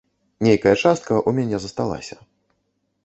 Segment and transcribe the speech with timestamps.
[0.47, 2.15] Нейкая частка ў мяне засталася.